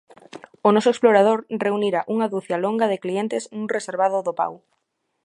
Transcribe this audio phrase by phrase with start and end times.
[0.67, 4.53] O noso explorador reunira unha ducia longa de clientes nun reservado do Pau.